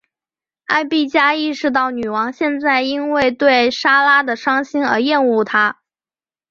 [0.65, 5.79] 艾碧嘉意识到女王现在因为对莎拉的伤心而厌恶她。